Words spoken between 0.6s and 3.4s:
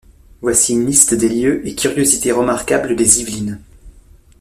une liste des lieux et curiosités remarquables des